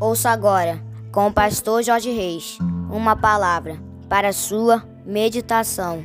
[0.00, 0.82] Ouça agora,
[1.12, 2.58] com o pastor Jorge Reis,
[2.90, 3.78] uma palavra
[4.08, 6.04] para sua meditação.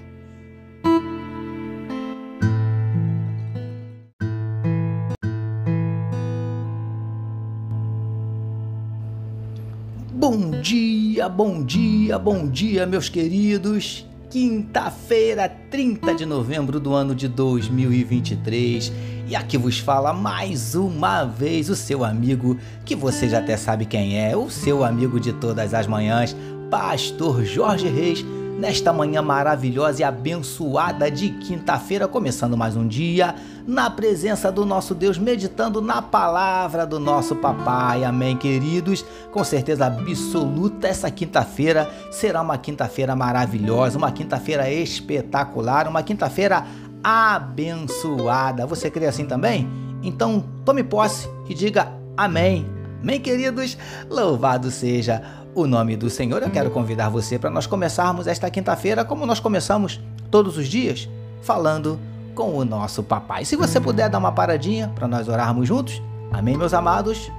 [10.12, 14.09] Bom dia, bom dia, bom dia, meus queridos.
[14.30, 18.92] Quinta-feira, 30 de novembro do ano de 2023.
[19.28, 22.56] E aqui vos fala mais uma vez o seu amigo,
[22.86, 26.36] que você já até sabe quem é, o seu amigo de todas as manhãs,
[26.70, 28.24] Pastor Jorge Reis
[28.60, 33.34] nesta manhã maravilhosa e abençoada de quinta-feira, começando mais um dia
[33.66, 38.04] na presença do nosso Deus, meditando na palavra do nosso papai.
[38.04, 39.06] Amém, queridos?
[39.32, 46.66] Com certeza absoluta, essa quinta-feira será uma quinta-feira maravilhosa, uma quinta-feira espetacular, uma quinta-feira
[47.02, 48.68] abençoada.
[48.68, 49.70] Você crê assim também?
[50.04, 52.70] Então, tome posse e diga amém.
[53.02, 53.78] Amém, queridos?
[54.10, 56.42] Louvado seja o nome do Senhor.
[56.42, 61.10] Eu quero convidar você para nós começarmos esta quinta-feira como nós começamos todos os dias,
[61.42, 62.00] falando
[62.36, 63.46] com o nosso papai.
[63.46, 67.32] Se você puder dar uma paradinha para nós orarmos juntos, amém, meus amados?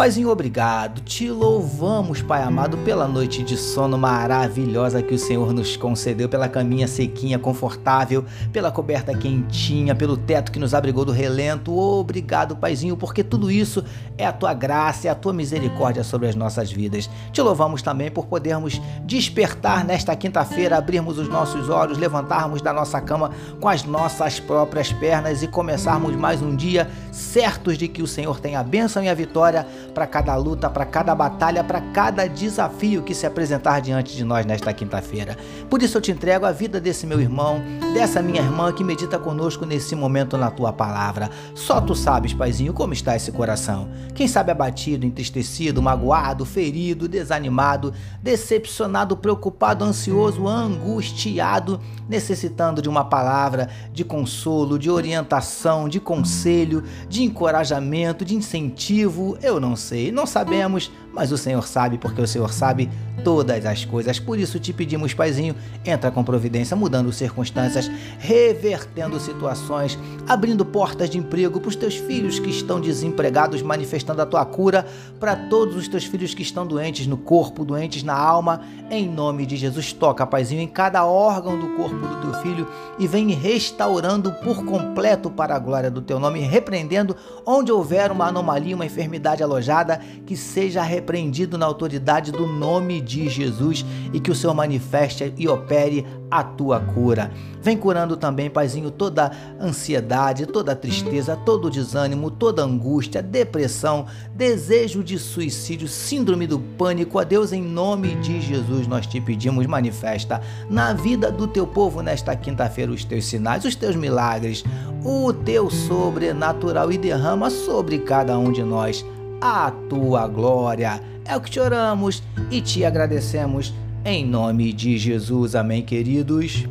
[0.00, 1.02] Paizinho, obrigado.
[1.02, 6.48] Te louvamos, Pai amado, pela noite de sono maravilhosa que o Senhor nos concedeu, pela
[6.48, 11.78] caminha sequinha, confortável, pela coberta quentinha, pelo teto que nos abrigou do relento.
[11.78, 13.84] Obrigado, Paizinho, porque tudo isso
[14.16, 17.10] é a tua graça, é a tua misericórdia sobre as nossas vidas.
[17.30, 23.02] Te louvamos também por podermos despertar nesta quinta-feira, abrirmos os nossos olhos, levantarmos da nossa
[23.02, 28.06] cama com as nossas próprias pernas e começarmos mais um dia certos de que o
[28.06, 32.26] Senhor tem a bênção e a vitória para cada luta, para cada batalha, para cada
[32.26, 35.36] desafio que se apresentar diante de nós nesta quinta-feira.
[35.68, 37.62] Por isso eu te entrego a vida desse meu irmão,
[37.92, 41.30] dessa minha irmã que medita conosco nesse momento na tua palavra.
[41.54, 43.88] Só tu sabes, Paizinho, como está esse coração.
[44.14, 47.92] Quem sabe abatido, entristecido, magoado, ferido, desanimado,
[48.22, 57.22] decepcionado, preocupado, ansioso, angustiado, necessitando de uma palavra de consolo, de orientação, de conselho, de
[57.22, 59.38] encorajamento, de incentivo.
[59.42, 62.88] Eu não sei, não sabemos, mas o Senhor sabe, porque o Senhor sabe
[63.24, 64.18] todas as coisas.
[64.18, 65.54] Por isso te pedimos, Paizinho,
[65.84, 69.98] entra com providência, mudando circunstâncias, revertendo situações,
[70.28, 74.86] abrindo portas de emprego para os teus filhos que estão desempregados, manifestando a tua cura
[75.18, 78.62] para todos os teus filhos que estão doentes no corpo, doentes na alma.
[78.90, 82.66] Em nome de Jesus, toca, Paizinho, em cada órgão do corpo do teu filho
[82.98, 87.16] e vem restaurando por completo para a glória do teu nome, repreendendo
[87.46, 93.28] onde houver uma anomalia, uma enfermidade alojada, que seja repreendido na autoridade do nome de
[93.28, 97.32] Jesus e que o Senhor manifeste e opere a tua cura.
[97.62, 105.18] Vem curando também, Paizinho, toda ansiedade, toda tristeza, todo desânimo, toda angústia, depressão, desejo de
[105.18, 107.18] suicídio, síndrome do pânico.
[107.18, 112.02] A Deus, em nome de Jesus, nós te pedimos, manifesta na vida do teu povo
[112.02, 114.64] nesta quinta-feira os teus sinais, os teus milagres,
[115.04, 119.04] o teu sobrenatural e derrama sobre cada um de nós
[119.40, 121.00] a tua glória.
[121.24, 123.72] É o que te oramos e te agradecemos
[124.04, 125.54] em nome de Jesus.
[125.54, 126.66] Amém, queridos.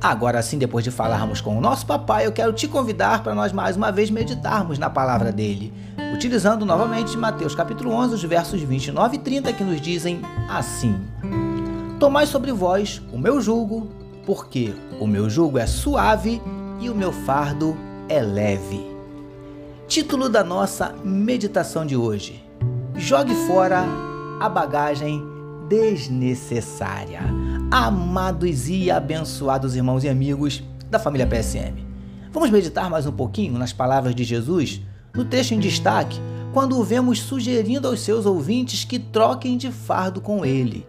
[0.00, 3.52] Agora sim, depois de falarmos com o nosso papai, eu quero te convidar para nós
[3.52, 5.72] mais uma vez meditarmos na palavra dele,
[6.12, 10.94] utilizando novamente Mateus capítulo 11, os versos 29 e 30 que nos dizem assim:
[11.98, 13.88] Tomai sobre vós o meu jugo,
[14.26, 16.42] porque o meu jugo é suave
[16.80, 17.74] e o meu fardo
[18.06, 18.93] é leve.
[19.86, 22.42] Título da nossa meditação de hoje:
[22.96, 23.84] Jogue fora
[24.40, 25.22] a bagagem
[25.68, 27.20] desnecessária.
[27.70, 31.84] Amados e abençoados irmãos e amigos da família PSM.
[32.32, 34.80] Vamos meditar mais um pouquinho nas palavras de Jesus
[35.14, 36.18] no texto em destaque,
[36.52, 40.86] quando o vemos sugerindo aos seus ouvintes que troquem de fardo com ele.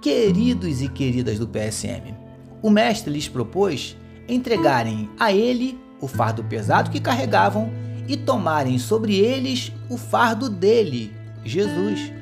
[0.00, 2.14] Queridos e queridas do PSM,
[2.62, 3.96] o mestre lhes propôs
[4.28, 7.70] entregarem a ele o fardo pesado que carregavam
[8.08, 11.12] e tomarem sobre eles o fardo dele,
[11.44, 12.12] Jesus.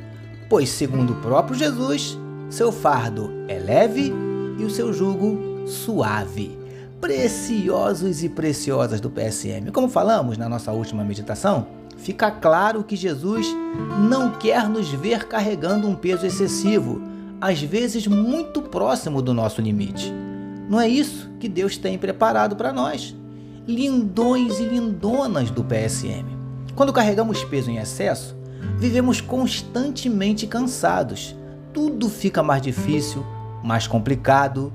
[0.48, 4.12] Pois, segundo o próprio Jesus, seu fardo é leve
[4.58, 6.58] e o seu jugo suave.
[7.00, 9.70] Preciosos e preciosas do PSM.
[9.72, 11.66] Como falamos na nossa última meditação,
[11.98, 13.46] fica claro que Jesus
[14.08, 17.02] não quer nos ver carregando um peso excessivo,
[17.40, 20.12] às vezes muito próximo do nosso limite.
[20.68, 23.14] Não é isso que Deus tem preparado para nós
[23.66, 26.26] lindões e lindonas do PSM.
[26.74, 28.36] Quando carregamos peso em excesso,
[28.78, 31.34] vivemos constantemente cansados.
[31.72, 33.24] Tudo fica mais difícil,
[33.62, 34.72] mais complicado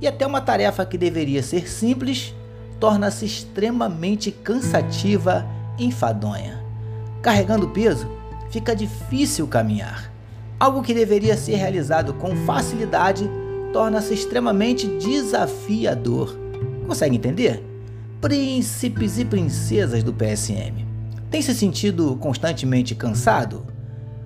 [0.00, 2.34] e até uma tarefa que deveria ser simples
[2.78, 5.46] torna-se extremamente cansativa
[5.78, 6.62] e enfadonha.
[7.22, 8.08] Carregando peso,
[8.50, 10.12] fica difícil caminhar.
[10.60, 13.28] Algo que deveria ser realizado com facilidade
[13.72, 16.36] torna-se extremamente desafiador.
[16.86, 17.75] Consegue entender?
[18.20, 20.86] Príncipes e princesas do PSM.
[21.30, 23.66] Tem se sentido constantemente cansado?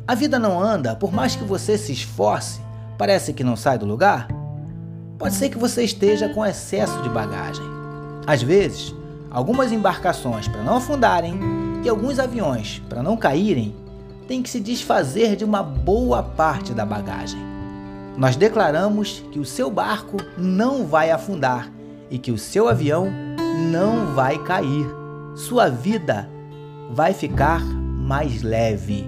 [0.06, 2.60] A vida não anda, por mais que você se esforce,
[2.96, 4.28] parece que não sai do lugar?
[5.19, 7.64] Pode ser que você esteja com excesso de bagagem.
[8.25, 8.94] Às vezes,
[9.28, 11.34] algumas embarcações para não afundarem
[11.84, 13.75] e alguns aviões para não caírem
[14.28, 17.40] têm que se desfazer de uma boa parte da bagagem.
[18.16, 21.69] Nós declaramos que o seu barco não vai afundar
[22.08, 23.29] e que o seu avião
[23.70, 24.87] não vai cair.
[25.35, 26.31] Sua vida
[26.91, 29.05] vai ficar mais leve.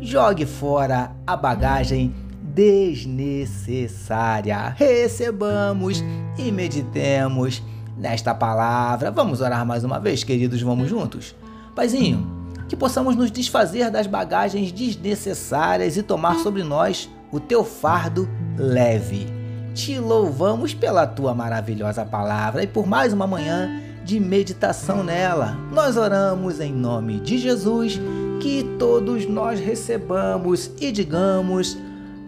[0.00, 4.74] Jogue fora a bagagem desnecessária.
[4.76, 6.02] Recebamos
[6.38, 7.62] e meditemos
[7.96, 9.10] nesta palavra.
[9.10, 11.34] Vamos orar mais uma vez, queridos, vamos juntos?
[11.74, 12.26] Paizinho,
[12.68, 19.35] que possamos nos desfazer das bagagens desnecessárias e tomar sobre nós o teu fardo leve.
[19.76, 25.54] Te louvamos pela tua maravilhosa palavra e por mais uma manhã de meditação nela.
[25.70, 28.00] Nós oramos em nome de Jesus,
[28.40, 31.76] que todos nós recebamos e digamos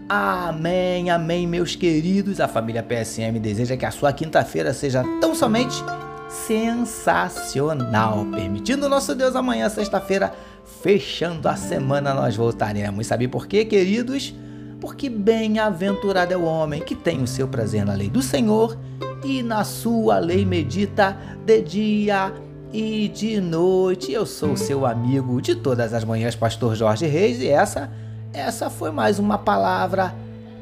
[0.06, 2.38] amém, amém, meus queridos.
[2.38, 5.82] A família PSM deseja que a sua quinta-feira seja tão somente
[6.28, 8.26] sensacional.
[8.26, 10.34] Permitindo nosso Deus amanhã, sexta-feira,
[10.82, 13.06] fechando a semana, nós voltaremos.
[13.06, 14.34] Sabe por quê, queridos?
[14.80, 18.78] Porque bem-aventurado é o homem que tem o seu prazer na lei do Senhor
[19.24, 22.32] e na sua lei medita de dia
[22.72, 24.12] e de noite.
[24.12, 27.90] Eu sou seu amigo de todas as manhãs, Pastor Jorge Reis, e essa,
[28.32, 30.14] essa foi mais uma palavra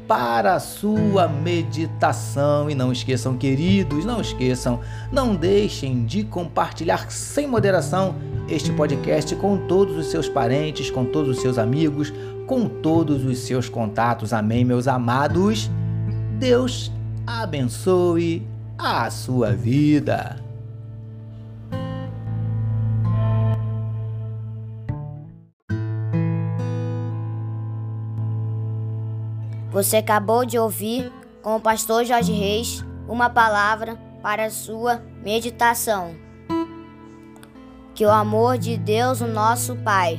[0.08, 2.70] para a sua meditação.
[2.70, 4.80] E não esqueçam, queridos, não esqueçam,
[5.12, 8.14] não deixem de compartilhar sem moderação
[8.48, 12.12] este podcast com todos os seus parentes, com todos os seus amigos,
[12.46, 14.32] com todos os seus contatos.
[14.32, 15.70] Amém, meus amados.
[16.38, 16.92] Deus
[17.26, 18.46] abençoe
[18.78, 20.36] a sua vida.
[29.70, 36.14] Você acabou de ouvir com o pastor Jorge Reis uma palavra para a sua meditação.
[37.94, 40.18] Que o amor de Deus, o nosso Pai,